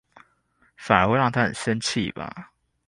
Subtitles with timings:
[0.75, 2.51] 反而會讓他很生氣吧